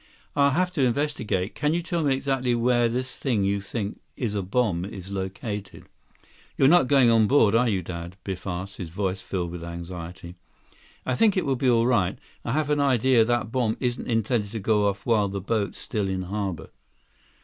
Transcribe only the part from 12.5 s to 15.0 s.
have an idea that bomb isn't intended to go